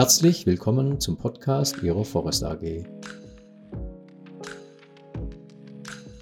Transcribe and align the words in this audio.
Herzlich 0.00 0.46
willkommen 0.46 0.98
zum 0.98 1.18
Podcast 1.18 1.82
Ihrer 1.82 2.06
Forest 2.06 2.42
AG. 2.42 2.86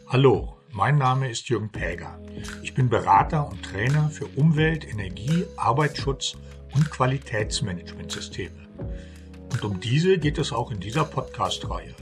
Hallo, 0.09 0.57
mein 0.73 0.99
Name 0.99 1.31
ist 1.31 1.49
Jürgen 1.49 1.71
Päger. 1.71 2.19
Ich 2.65 2.75
bin 2.75 2.89
Berater 2.89 3.49
und 3.49 3.63
Trainer 3.63 4.11
für 4.11 4.27
Umwelt, 4.35 4.85
Energie, 4.85 5.45
Arbeitsschutz 5.57 6.37
und 6.75 6.91
Qualitätsmanagementsysteme. 6.91 8.67
Und 9.53 9.65
um 9.65 9.79
diese 9.79 10.19
geht 10.19 10.39
es 10.39 10.53
auch 10.53 10.73
in 10.73 10.81
dieser 10.81 11.05
Podcast-Reihe. 11.05 11.95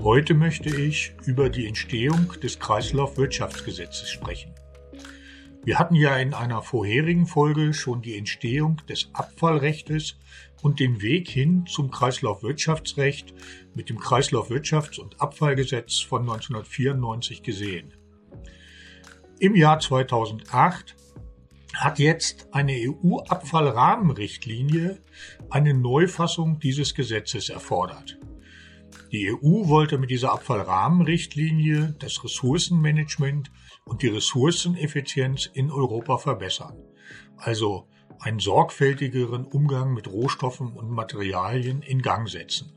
Heute 0.00 0.32
möchte 0.32 0.74
ich 0.74 1.12
über 1.26 1.50
die 1.50 1.66
Entstehung 1.66 2.32
des 2.42 2.58
Kreislaufwirtschaftsgesetzes 2.58 4.08
sprechen. 4.08 4.54
Wir 5.64 5.78
hatten 5.78 5.94
ja 5.94 6.16
in 6.16 6.34
einer 6.34 6.60
vorherigen 6.60 7.26
Folge 7.26 7.72
schon 7.72 8.02
die 8.02 8.18
Entstehung 8.18 8.78
des 8.88 9.10
Abfallrechtes 9.12 10.18
und 10.60 10.80
den 10.80 11.02
Weg 11.02 11.28
hin 11.28 11.66
zum 11.66 11.92
Kreislaufwirtschaftsrecht 11.92 13.32
mit 13.72 13.88
dem 13.88 14.00
Kreislaufwirtschafts- 14.00 14.98
und 14.98 15.20
Abfallgesetz 15.20 16.00
von 16.00 16.22
1994 16.22 17.44
gesehen. 17.44 17.94
Im 19.38 19.54
Jahr 19.54 19.78
2008 19.78 20.96
hat 21.74 22.00
jetzt 22.00 22.48
eine 22.50 22.72
EU-Abfallrahmenrichtlinie 22.72 24.98
eine 25.48 25.74
Neufassung 25.74 26.58
dieses 26.58 26.92
Gesetzes 26.92 27.50
erfordert. 27.50 28.18
Die 29.12 29.30
EU 29.30 29.68
wollte 29.68 29.98
mit 29.98 30.10
dieser 30.10 30.32
Abfallrahmenrichtlinie 30.32 31.94
das 31.98 32.24
Ressourcenmanagement 32.24 33.50
und 33.84 34.00
die 34.00 34.08
Ressourceneffizienz 34.08 35.50
in 35.52 35.70
Europa 35.70 36.16
verbessern. 36.16 36.78
Also 37.36 37.88
einen 38.20 38.38
sorgfältigeren 38.38 39.44
Umgang 39.44 39.92
mit 39.92 40.08
Rohstoffen 40.08 40.72
und 40.72 40.90
Materialien 40.90 41.82
in 41.82 42.00
Gang 42.00 42.26
setzen. 42.26 42.72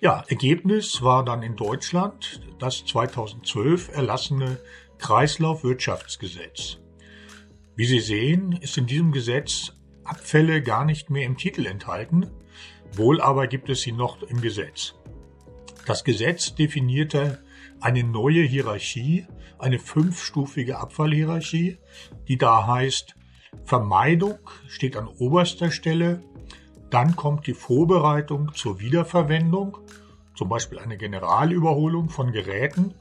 Ja, 0.00 0.24
Ergebnis 0.26 1.02
war 1.02 1.24
dann 1.24 1.44
in 1.44 1.54
Deutschland 1.54 2.40
das 2.58 2.84
2012 2.86 3.90
erlassene 3.90 4.58
Kreislaufwirtschaftsgesetz. 4.98 6.78
Wie 7.76 7.84
Sie 7.84 8.00
sehen, 8.00 8.52
ist 8.52 8.76
in 8.76 8.86
diesem 8.86 9.12
Gesetz 9.12 9.72
Abfälle 10.02 10.62
gar 10.62 10.84
nicht 10.84 11.10
mehr 11.10 11.26
im 11.26 11.36
Titel 11.36 11.66
enthalten, 11.66 12.30
Wohl 12.96 13.20
aber 13.20 13.46
gibt 13.46 13.68
es 13.68 13.82
sie 13.82 13.92
noch 13.92 14.22
im 14.22 14.40
Gesetz. 14.40 14.94
Das 15.86 16.04
Gesetz 16.04 16.54
definierte 16.54 17.42
eine 17.80 18.04
neue 18.04 18.42
Hierarchie, 18.42 19.26
eine 19.58 19.78
fünfstufige 19.78 20.78
Abfallhierarchie, 20.78 21.78
die 22.28 22.38
da 22.38 22.66
heißt, 22.66 23.14
Vermeidung 23.64 24.38
steht 24.68 24.96
an 24.96 25.08
oberster 25.08 25.70
Stelle, 25.70 26.22
dann 26.90 27.16
kommt 27.16 27.46
die 27.46 27.54
Vorbereitung 27.54 28.52
zur 28.54 28.80
Wiederverwendung, 28.80 29.78
zum 30.34 30.48
Beispiel 30.48 30.78
eine 30.78 30.96
Generalüberholung 30.96 32.08
von 32.08 32.32
Geräten. 32.32 32.94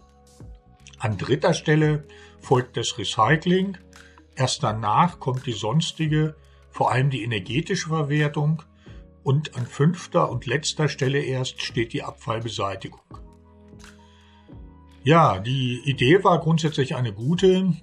An 1.00 1.18
dritter 1.18 1.54
Stelle 1.54 2.06
folgt 2.40 2.78
das 2.78 2.98
Recycling, 2.98 3.78
erst 4.36 4.64
danach 4.64 5.20
kommt 5.20 5.46
die 5.46 5.54
sonstige, 5.54 6.36
vor 6.70 6.92
allem 6.92 7.10
die 7.10 7.24
energetische 7.24 7.90
Verwertung 7.90 8.64
und 9.24 9.56
an 9.56 9.66
fünfter 9.66 10.30
und 10.30 10.46
letzter 10.46 10.88
Stelle 10.88 11.20
erst 11.20 11.62
steht 11.62 11.94
die 11.94 12.04
Abfallbeseitigung. 12.04 13.02
Ja, 15.04 15.40
die 15.40 15.82
Idee 15.86 16.24
war 16.24 16.40
grundsätzlich 16.40 16.96
eine 16.96 17.14
gute. 17.14 17.74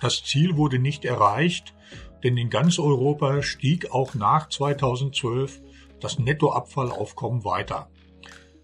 Das 0.00 0.22
Ziel 0.24 0.56
wurde 0.56 0.78
nicht 0.78 1.04
erreicht, 1.04 1.74
denn 2.22 2.36
in 2.36 2.50
ganz 2.50 2.78
Europa 2.78 3.42
stieg 3.42 3.90
auch 3.90 4.14
nach 4.14 4.48
2012 4.48 5.62
das 6.00 6.18
Nettoabfallaufkommen 6.18 7.44
weiter. 7.44 7.88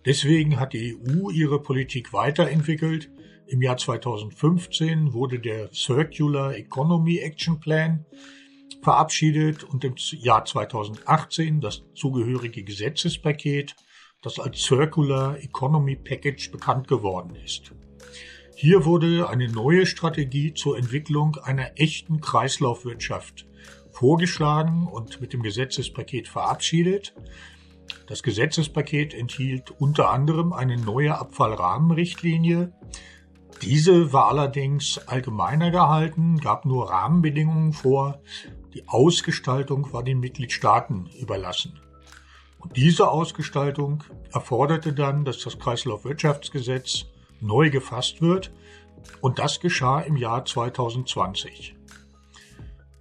Deswegen 0.05 0.59
hat 0.59 0.73
die 0.73 0.97
EU 0.97 1.31
ihre 1.31 1.63
Politik 1.63 2.13
weiterentwickelt. 2.13 3.11
Im 3.47 3.63
Jahr 3.63 3.77
2015 3.77 5.13
wurde 5.13 5.39
der 5.39 5.73
Circular 5.73 6.55
Economy 6.55 7.19
Action 7.19 7.61
Plan 7.61 8.05
verabschiedet 8.83 9.65
und 9.65 9.85
im 9.85 9.95
Jahr 9.97 10.45
2018 10.45 11.61
das 11.61 11.83
zugehörige 11.95 12.63
Gesetzespaket, 12.63 13.77
das 14.23 14.39
als 14.39 14.63
Circular 14.63 15.39
Economy 15.39 15.97
Package 15.97 16.51
bekannt 16.51 16.89
geworden 16.89 17.35
ist. 17.35 17.73
Hier 18.55 18.85
wurde 18.85 19.29
eine 19.29 19.49
neue 19.49 19.87
Strategie 19.87 20.55
zur 20.55 20.79
Entwicklung 20.79 21.37
einer 21.37 21.73
echten 21.77 22.21
Kreislaufwirtschaft 22.21 23.47
vorgeschlagen 23.91 24.87
und 24.87 25.21
mit 25.21 25.33
dem 25.33 25.43
Gesetzespaket 25.43 26.29
verabschiedet. 26.29 27.15
Das 28.07 28.23
Gesetzespaket 28.23 29.15
enthielt 29.15 29.71
unter 29.71 30.11
anderem 30.11 30.53
eine 30.53 30.77
neue 30.77 31.19
Abfallrahmenrichtlinie. 31.19 32.73
Diese 33.63 34.13
war 34.13 34.29
allerdings 34.29 34.99
allgemeiner 35.07 35.71
gehalten, 35.71 36.39
gab 36.39 36.65
nur 36.65 36.91
Rahmenbedingungen 36.91 37.73
vor 37.73 38.21
die 38.75 38.89
Ausgestaltung 38.89 39.93
war 39.93 40.03
den 40.03 40.21
Mitgliedstaaten 40.21 41.11
überlassen. 41.21 41.81
Und 42.59 42.77
diese 42.77 43.11
Ausgestaltung 43.11 44.05
erforderte 44.33 44.93
dann, 44.93 45.25
dass 45.25 45.41
das 45.41 45.59
Kreislaufwirtschaftsgesetz 45.59 47.07
neu 47.41 47.71
gefasst 47.71 48.23
wird 48.23 48.53
und 49.21 49.39
das 49.39 49.61
geschah 49.61 50.01
im 50.01 50.17
Jahr 50.17 50.45
2020. 50.45 51.75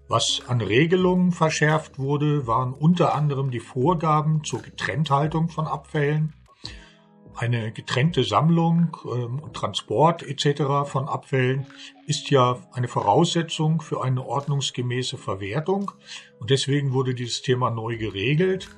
Was 0.08 0.42
an 0.48 0.60
Regelungen 0.60 1.32
verschärft 1.32 1.98
wurde, 1.98 2.46
waren 2.48 2.74
unter 2.74 3.16
anderem 3.16 3.50
die 3.50 3.62
Vorgaben 3.62 4.44
zur 4.44 4.62
Getrennthaltung 4.62 5.48
von 5.48 5.68
Abfällen, 5.68 6.34
eine 7.36 7.72
getrennte 7.72 8.24
Sammlung 8.24 8.98
ähm, 9.06 9.40
und 9.40 9.54
Transport 9.54 10.24
etc. 10.24 10.90
von 10.90 11.08
Abfällen 11.08 11.68
ist 12.08 12.30
ja 12.30 12.60
eine 12.74 12.88
Voraussetzung 12.88 13.82
für 13.82 14.04
eine 14.04 14.26
ordnungsgemäße 14.26 15.18
Verwertung 15.18 15.92
und 16.40 16.50
deswegen 16.50 16.94
wurde 16.94 17.16
dieses 17.16 17.42
Thema 17.42 17.70
neu 17.70 17.98
geregelt. 17.98 18.70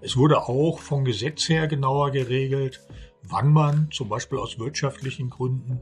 Es 0.00 0.16
wurde 0.16 0.42
auch 0.48 0.80
vom 0.80 1.04
Gesetz 1.04 1.48
her 1.48 1.66
genauer 1.66 2.10
geregelt, 2.10 2.80
wann 3.22 3.52
man 3.52 3.90
zum 3.90 4.08
Beispiel 4.08 4.38
aus 4.38 4.58
wirtschaftlichen 4.58 5.30
Gründen 5.30 5.80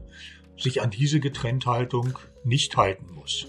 sich 0.57 0.81
an 0.81 0.91
diese 0.91 1.19
Getrennthaltung 1.19 2.17
nicht 2.43 2.77
halten 2.77 3.11
muss. 3.13 3.47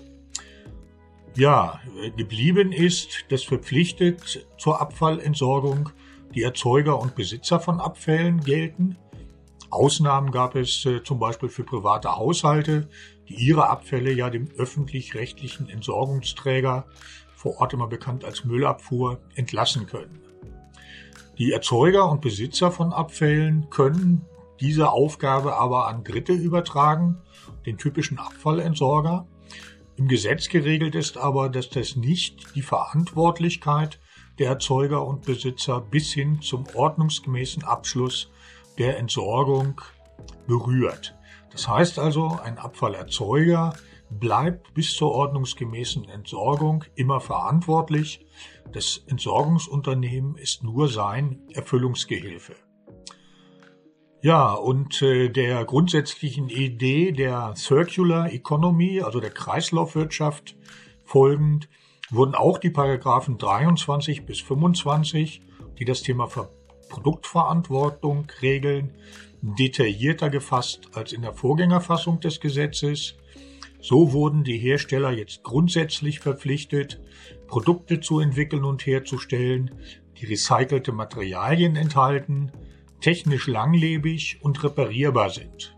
Ja, 1.36 1.80
geblieben 2.16 2.70
ist, 2.72 3.24
dass 3.28 3.42
verpflichtet 3.42 4.46
zur 4.56 4.80
Abfallentsorgung 4.80 5.90
die 6.34 6.42
Erzeuger 6.42 6.98
und 6.98 7.14
Besitzer 7.14 7.60
von 7.60 7.80
Abfällen 7.80 8.40
gelten. 8.40 8.96
Ausnahmen 9.70 10.30
gab 10.30 10.54
es 10.56 10.84
äh, 10.84 11.02
zum 11.02 11.18
Beispiel 11.18 11.48
für 11.48 11.64
private 11.64 12.16
Haushalte, 12.16 12.88
die 13.28 13.34
ihre 13.34 13.68
Abfälle 13.68 14.12
ja 14.12 14.30
dem 14.30 14.48
öffentlich-rechtlichen 14.56 15.68
Entsorgungsträger, 15.68 16.86
vor 17.34 17.60
Ort 17.60 17.74
immer 17.74 17.88
bekannt 17.88 18.24
als 18.24 18.44
Müllabfuhr, 18.44 19.20
entlassen 19.34 19.86
können. 19.86 20.20
Die 21.38 21.52
Erzeuger 21.52 22.08
und 22.08 22.20
Besitzer 22.20 22.70
von 22.70 22.92
Abfällen 22.92 23.68
können 23.68 24.24
diese 24.60 24.90
Aufgabe 24.90 25.56
aber 25.56 25.88
an 25.88 26.04
Dritte 26.04 26.32
übertragen, 26.32 27.18
den 27.66 27.76
typischen 27.76 28.18
Abfallentsorger. 28.18 29.26
Im 29.96 30.08
Gesetz 30.08 30.48
geregelt 30.48 30.94
ist 30.94 31.16
aber, 31.16 31.48
dass 31.48 31.70
das 31.70 31.96
nicht 31.96 32.54
die 32.54 32.62
Verantwortlichkeit 32.62 34.00
der 34.38 34.48
Erzeuger 34.48 35.06
und 35.06 35.24
Besitzer 35.24 35.80
bis 35.80 36.12
hin 36.12 36.40
zum 36.40 36.64
ordnungsgemäßen 36.74 37.64
Abschluss 37.64 38.30
der 38.78 38.98
Entsorgung 38.98 39.80
berührt. 40.46 41.16
Das 41.50 41.68
heißt 41.68 41.98
also, 41.98 42.38
ein 42.42 42.58
Abfallerzeuger 42.58 43.74
bleibt 44.10 44.74
bis 44.74 44.94
zur 44.94 45.12
ordnungsgemäßen 45.12 46.08
Entsorgung 46.08 46.84
immer 46.94 47.20
verantwortlich. 47.20 48.26
Das 48.72 49.02
Entsorgungsunternehmen 49.06 50.36
ist 50.36 50.62
nur 50.62 50.88
sein 50.88 51.40
Erfüllungsgehilfe. 51.52 52.54
Ja, 54.20 54.54
und 54.54 55.02
äh, 55.02 55.28
der 55.28 55.64
grundsätzlichen 55.66 56.48
Idee 56.48 57.12
der 57.12 57.54
Circular 57.56 58.32
Economy, 58.32 59.02
also 59.02 59.20
der 59.20 59.30
Kreislaufwirtschaft 59.30 60.56
folgend, 61.04 61.68
wurden 62.10 62.34
auch 62.34 62.58
die 62.58 62.70
Paragraphen 62.70 63.38
23 63.38 64.26
bis 64.26 64.40
25, 64.40 65.42
die 65.78 65.84
das 65.84 66.02
Thema 66.02 66.28
Produktverantwortung 66.88 68.26
regeln, 68.42 68.94
detaillierter 69.42 70.30
gefasst 70.30 70.88
als 70.94 71.12
in 71.12 71.22
der 71.22 71.34
Vorgängerfassung 71.34 72.20
des 72.20 72.40
Gesetzes. 72.40 73.16
So 73.80 74.12
wurden 74.12 74.44
die 74.44 74.58
Hersteller 74.58 75.10
jetzt 75.10 75.42
grundsätzlich 75.42 76.20
verpflichtet, 76.20 77.00
Produkte 77.46 78.00
zu 78.00 78.20
entwickeln 78.20 78.64
und 78.64 78.86
herzustellen, 78.86 79.70
die 80.18 80.26
recycelte 80.26 80.92
Materialien 80.92 81.76
enthalten, 81.76 82.52
technisch 83.00 83.46
langlebig 83.46 84.38
und 84.40 84.62
reparierbar 84.64 85.28
sind. 85.28 85.76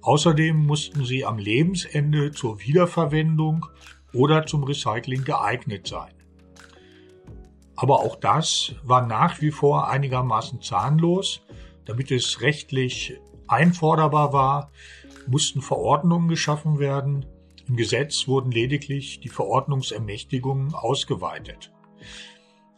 Außerdem 0.00 0.56
mussten 0.56 1.04
sie 1.04 1.26
am 1.26 1.36
Lebensende 1.36 2.30
zur 2.30 2.60
Wiederverwendung 2.60 3.66
oder 4.12 4.46
zum 4.46 4.64
Recycling 4.64 5.24
geeignet 5.24 5.86
sein. 5.86 6.12
Aber 7.76 8.00
auch 8.00 8.16
das 8.16 8.74
war 8.82 9.06
nach 9.06 9.40
wie 9.40 9.52
vor 9.52 9.88
einigermaßen 9.88 10.60
zahnlos. 10.60 11.42
Damit 11.84 12.10
es 12.10 12.40
rechtlich 12.40 13.20
einforderbar 13.46 14.32
war, 14.32 14.72
mussten 15.28 15.62
Verordnungen 15.62 16.28
geschaffen 16.28 16.80
werden. 16.80 17.24
Im 17.68 17.76
Gesetz 17.76 18.26
wurden 18.26 18.50
lediglich 18.50 19.20
die 19.20 19.28
Verordnungsermächtigungen 19.28 20.74
ausgeweitet. 20.74 21.70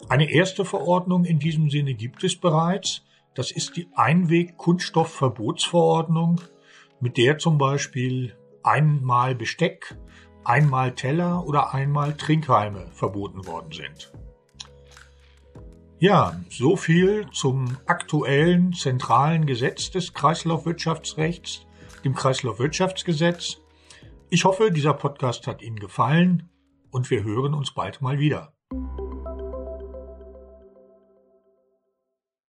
Eine 0.09 0.31
erste 0.31 0.65
Verordnung 0.65 1.25
in 1.25 1.39
diesem 1.39 1.71
Sinne 1.71 1.95
gibt 1.95 2.25
es 2.25 2.35
bereits. 2.37 3.05
Das 3.35 3.53
ist 3.53 3.77
die 3.77 3.89
Einweg-Kunststoffverbotsverordnung, 3.95 6.41
mit 7.01 7.17
der 7.17 7.39
zum 7.39 7.59
Beispiel 7.59 8.37
einmal 8.63 9.35
Besteck, 9.35 9.97
einmal 10.45 10.95
Teller 10.95 11.47
oder 11.47 11.75
einmal 11.75 12.17
Trinkhalme 12.17 12.87
verboten 12.93 13.47
worden 13.47 13.73
sind. 13.73 14.13
Ja, 15.99 16.41
so 16.49 16.77
viel 16.77 17.29
zum 17.31 17.77
aktuellen 17.87 18.73
zentralen 18.73 19.45
Gesetz 19.45 19.91
des 19.91 20.15
Kreislaufwirtschaftsrechts, 20.15 21.67
dem 22.05 22.15
Kreislaufwirtschaftsgesetz. 22.15 23.59
Ich 24.31 24.45
hoffe, 24.45 24.71
dieser 24.71 24.95
Podcast 24.95 25.47
hat 25.47 25.61
Ihnen 25.61 25.79
gefallen 25.79 26.49
und 26.91 27.11
wir 27.11 27.23
hören 27.23 27.53
uns 27.53 27.73
bald 27.73 28.01
mal 28.01 28.19
wieder. 28.19 28.55